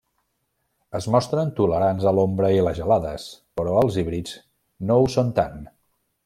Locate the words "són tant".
5.19-5.63